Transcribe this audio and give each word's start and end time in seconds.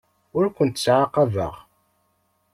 Ur 0.37 0.45
kent-ttɛaqabeɣ. 0.55 1.53